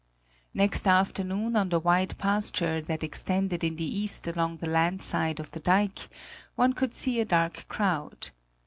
Next 0.55 0.87
afternoon 0.87 1.55
on 1.55 1.69
the 1.69 1.79
wide 1.79 2.17
pasture 2.17 2.81
that 2.81 3.03
extended 3.03 3.63
in 3.63 3.75
the 3.75 3.83
east 3.85 4.25
along 4.25 4.57
the 4.57 4.67
land 4.67 5.03
side 5.03 5.39
of 5.39 5.51
the 5.51 5.59
dike, 5.59 6.09
one 6.55 6.73
could 6.73 6.95
see 6.95 7.19
a 7.19 7.25
dark 7.25 7.67
crowd. 7.69 8.31